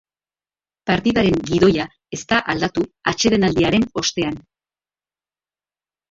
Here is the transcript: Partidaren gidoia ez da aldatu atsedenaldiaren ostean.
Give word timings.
Partidaren 0.89 1.35
gidoia 1.49 1.83
ez 2.17 2.19
da 2.31 2.39
aldatu 2.53 2.85
atsedenaldiaren 3.11 3.85
ostean. 4.03 4.39